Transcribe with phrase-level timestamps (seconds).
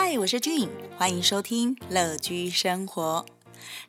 [0.00, 3.26] 嗨，我是俊，欢迎收听乐居生活。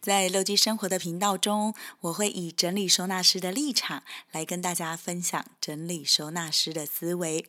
[0.00, 7.46] 在乐居生活的频道中，我会以整理收纳师的立场来跟大家分享整理收纳师的思维。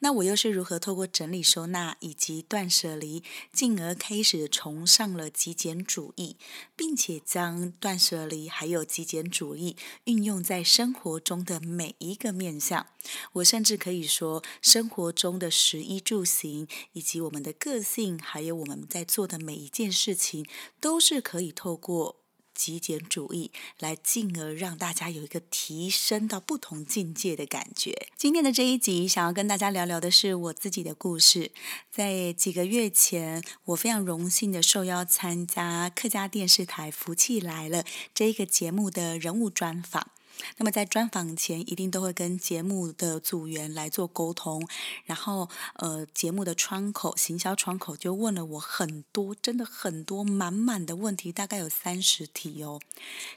[0.00, 3.22] 那我又是如何透过整理收纳以及断舍离，
[3.52, 6.36] 进而开始崇尚了极简主义，
[6.76, 12.86] 并且将断舍离还有极简主义运用在生活中的每一个面向？
[13.34, 20.46] 我甚至可以说，生活中的食衣住行，以及我们的个性，还有我们在做的每一件事情，
[20.80, 22.17] 都是可以透过。
[22.58, 28.08] 极简主义，来进而让大家有一个提升到不同境界的感觉。
[28.16, 31.52] 今天的这一集，想要跟大家聊聊的是我自己的故事。
[31.88, 40.10] 在几个月前，我非常荣幸的受邀参加客家电视台《福气来了》这一个节目的人物专访。
[40.56, 44.66] 那么在专访前，一定都会跟节目的组员来做沟通，
[45.04, 52.80] 然后呃，节目的窗口行销窗口就问了我很多，真的很多满满的问题，大概有三十题哦。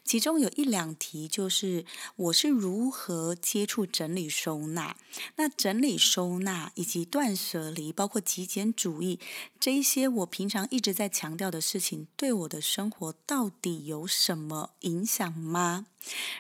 [0.04, 1.86] 其中有一两题就是
[2.16, 4.96] 我是如何接触整理收纳，
[5.36, 9.20] 那整理收纳以及断舍离，包括极简主义
[9.60, 15.86] 这一些，我平常一直在强调的事情，对我的生活到底有什么影响吗？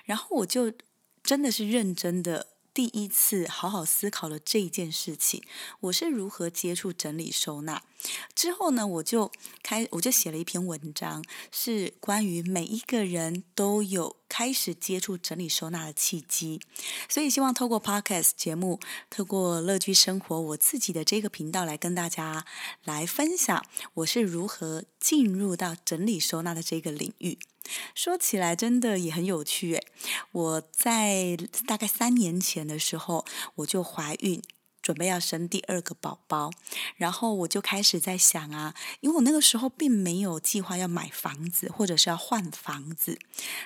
[0.06, 0.72] 然后我就
[1.24, 5.44] 真的是认真的第一次好好思考了这一件事情，
[5.82, 7.84] 我是如何接触整理收纳。
[8.34, 9.32] 之后呢，我就
[9.62, 16.62] 开我就写了一篇文章，是关于每一个人都有开始接触整理收纳的契机。
[17.08, 22.46] 所以希望透过 Podcast 节目，透过乐居生活我自己的这个频道来跟大家
[22.86, 23.64] 来分享，
[23.96, 27.38] 我是如何进入到整理收纳的这个领域。
[27.96, 29.88] 说起来真的也很有趣诶，
[30.32, 34.42] 我在大概三年前的时候，我就怀孕。
[34.92, 36.52] 准备要生第二个宝宝，
[36.98, 43.18] 然后我就开始在想啊，因为我那个时候并没有计划要买房子或者是要换房子，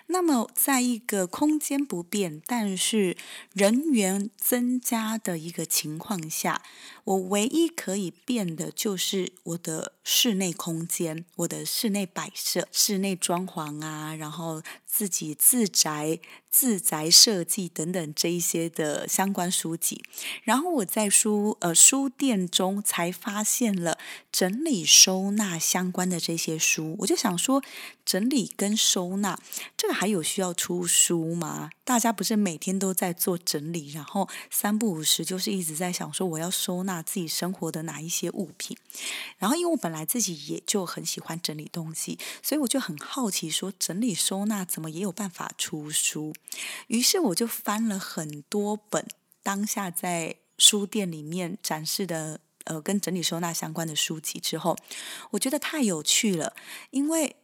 [0.06, 3.18] 那么在一个空间不变，但是
[3.54, 6.62] 人员增加的一个情况下，
[7.06, 14.62] 我唯一可以变的就是我的室内空间，我的室内摆设、室内装潢啊，然后
[14.96, 16.20] 自己自宅。
[16.58, 20.02] 自宅设计等等这一些的相关书籍，
[20.44, 23.98] 然后我在书呃书店中才发现了
[24.32, 27.62] 整理收纳相关的这些书，我就想说，
[28.06, 29.38] 整理跟收纳
[29.76, 31.72] 这个还有需要出书吗？
[31.84, 38.78] 大家不是每天都在做整理，然后三不五时就是一直在想说我要收纳自己生活的哪一些物品，
[39.38, 46.34] 然后因为我本来自己也就很喜欢整理东西，所以我就很好奇说整理收纳怎么也有办法出书。
[46.88, 49.06] 于是我就翻了很多本
[49.44, 54.78] 当下在书店里面展示的呃跟整理收纳相关的书籍之后，
[55.32, 56.56] 我觉得太有趣了，
[56.92, 57.36] 因为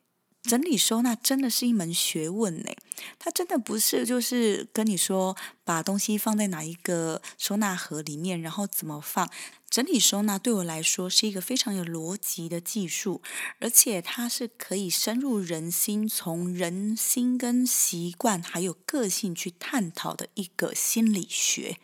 [0.44, 2.72] 整理收纳真的是一门学问呢。
[3.19, 9.29] 它真的不是就是跟你说把东西放在哪一个收纳盒里面，然后怎么放。
[9.69, 13.22] 整体收纳对我来说是一个非常有逻辑的技术，
[13.59, 21.78] 而且它是可以深入人心，从人心跟习惯还有个性去探讨的一个心理学。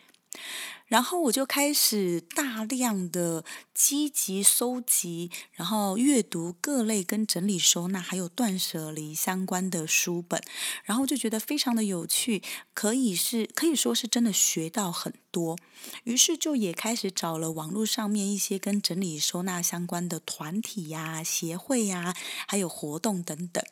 [0.88, 3.44] 然后我就开始大量的
[3.74, 10.42] 积极收集，然后阅读各类跟整理收纳还有断舍离相关的书本，
[10.84, 15.58] 然后就觉得非常的有趣，可以是可以说是真的学到很多。
[16.04, 22.14] 于是就也开始找了网络上面一些跟整理收纳相关的团体呀、协会呀，
[22.46, 23.62] 还有活动等等，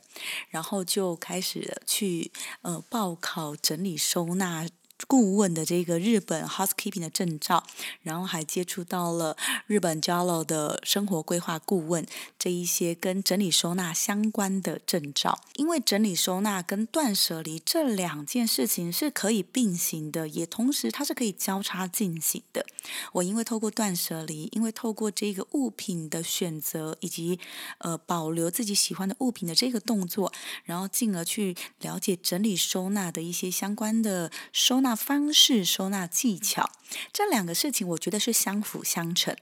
[0.50, 4.68] 然后就开始去呃报考整理收纳。
[5.06, 7.62] 顾问的这个日本 housekeeping 的证照，
[8.02, 9.36] 然后还接触到了
[9.66, 12.06] 日本 JALO 的生活规划顾问
[12.38, 15.38] 这一些跟整理收纳相关的证照。
[15.56, 22.64] 因为整理收纳跟断舍离这两件事情是可以并行的，也同时它是可以交叉进行的。
[23.12, 27.38] 我因为透过断舍离，因为透过这个物品的选择以及
[27.78, 30.32] 呃保留自己喜欢的物品的这个动作，
[30.64, 34.85] 然后进而去了解整理收纳的一些相关的收纳。
[34.86, 36.70] 那方式、收纳技巧，
[37.12, 39.36] 这两个事情我觉得是相辅相成。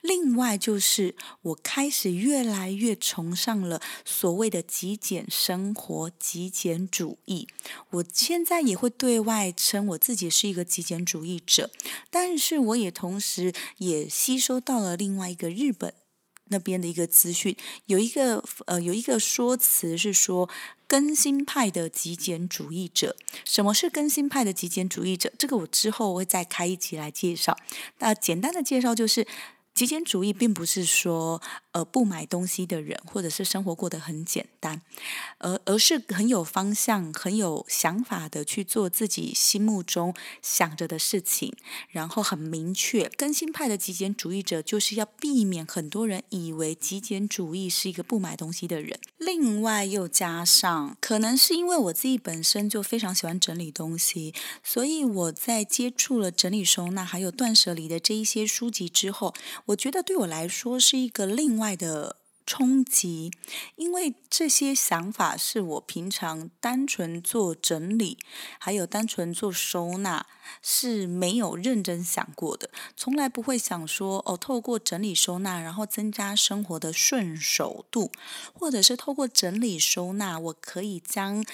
[0.00, 7.48] 另外就是，我开始越来越崇尚了所谓的极简生活、极简主义。
[7.90, 11.72] 我现在也会对外称我自己是一个极简主义者，
[12.08, 15.92] 但是我也同时也吸收到了另外一个日本
[16.48, 17.56] 那边的一个资讯，
[17.86, 20.48] 有一个呃有一个说辞是说。
[20.86, 25.32] 更新派的极简主义者，什么是更新派的极简主义者？
[25.36, 27.56] 这个我之后会再开一集来介绍。
[27.98, 29.26] 那简单的介绍就是，
[29.74, 31.42] 极简主义并不是说，
[31.72, 34.80] 呃，不买东西的人，或者是生活过得很简单，
[35.38, 41.52] 而而是很有方向、很有想法的去做自己心目中想着的事情，
[41.88, 43.10] 然后很明确。
[43.16, 49.00] 更新派的极简主义者就是要避免很多人以为极简主义是一个不买东西的人。
[49.18, 54.32] 另外又加上，可能是因为我自己本身就非常喜欢整理东西，
[54.62, 59.34] 所以我在接触了整理收纳还有断舍离的这一些书籍之后。
[59.66, 62.16] 我觉得对我来说是一个另外的
[62.46, 63.30] 冲击，
[63.76, 68.18] 因为这些想法是我平常单纯做整理，
[68.58, 70.26] 还有单纯做收纳
[70.60, 78.12] 是没有认真想过的，从来不会想说哦，透过整理收纳，然后增加生活的顺手度，
[78.52, 81.44] 或者是透过整理收纳，我可以将。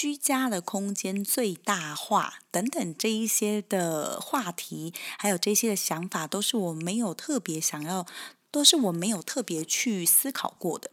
[0.00, 8.06] 居家的空间最大化等等这一些的话题，还有这些的想法，都是我没有特别想要，
[8.50, 10.90] 都是我没有特别去思考过的。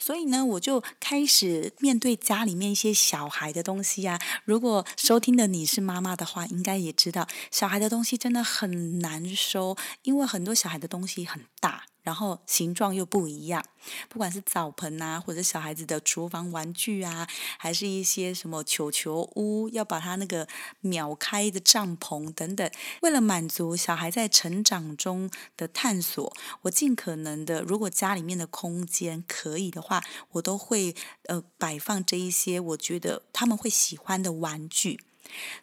[0.00, 4.18] 所以呢，我就开始面对家里面一些小孩的东西啊。
[4.44, 11.84] 如果收听的你是妈妈的话，应该也知道，小孩的东西真的很难收，因为很多小孩的东西很大。
[12.08, 13.62] 然后形状又不一样，
[14.08, 17.28] 不管是澡盆啊，或者小孩子的厨房玩具啊，
[17.58, 20.48] 还是一些什么球球屋，要把它那个
[20.80, 22.70] 秒开的帐篷等等，
[23.02, 26.32] 为了满足小孩在成长中的探索，
[26.62, 30.94] 我尽可能的，如果家里面的空间可以的话，我都会
[31.24, 34.98] 呃摆放这一些我觉得他们会喜欢的玩具。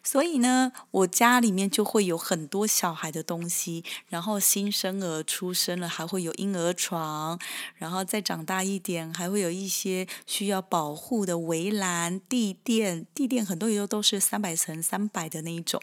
[0.02, 7.38] 所以呢，我家里面就会有很多小孩的东西，然后新生儿出生了，还会有婴儿床，
[7.74, 15.80] 然后再长大一点，还会有一些需要保护的围栏、地垫，地垫很多也都都是三百乘三百的那一种，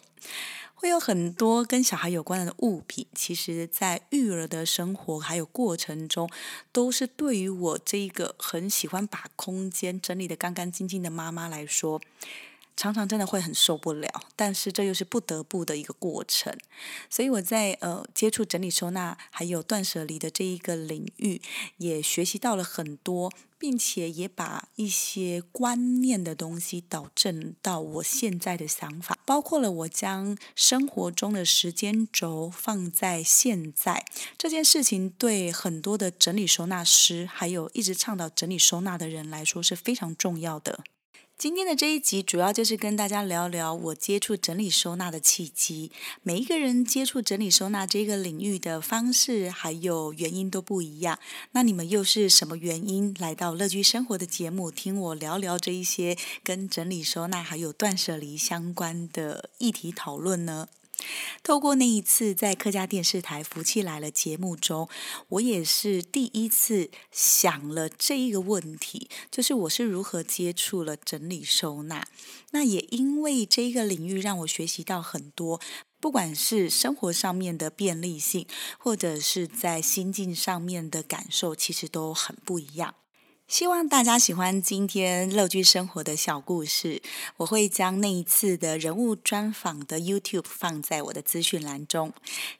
[0.75, 3.07] 会有很多跟小孩有关的物品。
[3.15, 6.29] 其实，在育儿的生活还有过程中，
[6.71, 11.99] 都是对于我这一个很喜欢把空间整理的干干净净的妈妈来说。
[12.75, 16.55] 常常真的会很受不了，但是这又是不得不的一个过程。
[17.09, 21.41] 所以我在呃接触整理收纳还有断舍离的这一个领域，
[21.77, 34.03] 也学习到了很多，并且也把一些观念的东西导正到我现在的想法，包括了我将生活中的时间轴放在现在
[34.37, 40.83] 这件事情，对很多的整理收纳师，还有一直倡导整理收纳的人来说是非常重要的。
[41.35, 45.91] 今天的这一集主要就是跟大家聊聊我接触整理收纳的契机。
[46.21, 51.19] 每一个人接触整理收纳这个领域的方式还有原因都不一样。
[51.51, 60.69] 那你们又是什么原因来到乐居生活的节目，听我聊聊这一些跟整理收纳还有断舍离相关的议题讨论呢？
[61.41, 64.89] 透过那一次在客家电视台《福气来了》节目中，
[65.29, 72.07] 我也是第一次想了这一个问题，就是我是如何接触了整理收纳。
[72.51, 75.59] 那也因为这一个领域让我学习到很多，
[75.99, 78.45] 不管是生活上面的便利性，
[78.77, 82.95] 或者是在心境上面的感受，其实都很不一样。
[83.53, 87.03] 希望大家喜欢今天乐居生活的小故事。
[87.37, 92.13] 我会将那一次的人物专访的 YouTube 放在我的资讯栏中。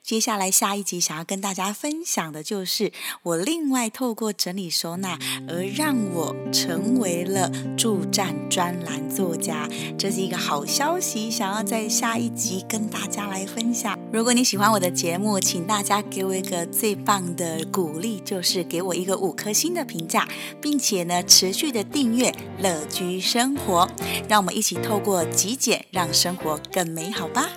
[0.04, 2.92] 接下来下一集想要跟大家分享的就是
[3.24, 13.98] 我另外透过整理收纳而让我成为了助战专栏作家，这是一个好消息，想要在下一集跟大家来分享。
[14.14, 20.28] 如果你喜欢我的节目，请大家给我一个最棒的鼓励，就是给我一个五颗星的评价，
[20.62, 23.90] 并且呢持续的订阅乐居生活，
[24.30, 27.50] 让我们一起透过极简让生活更美好吧。